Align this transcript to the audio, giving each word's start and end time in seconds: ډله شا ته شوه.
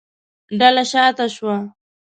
ډله 0.59 0.83
شا 0.91 1.05
ته 1.17 1.25
شوه. 1.35 1.55